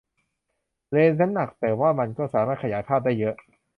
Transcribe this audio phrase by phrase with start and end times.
[0.89, 3.35] เลนส์นั้นหนักแต่ว่ามันก็สามารถขยายภาพได้เยอะ